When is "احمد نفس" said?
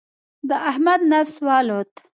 0.69-1.35